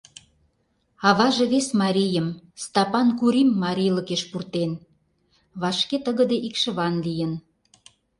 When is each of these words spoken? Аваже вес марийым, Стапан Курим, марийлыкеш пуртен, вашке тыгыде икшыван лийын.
Аваже 1.07 1.45
вес 1.53 1.67
марийым, 1.81 2.27
Стапан 2.63 3.07
Курим, 3.19 3.49
марийлыкеш 3.63 4.21
пуртен, 4.31 4.71
вашке 5.61 5.97
тыгыде 6.05 6.37
икшыван 6.47 6.95
лийын. 7.05 7.31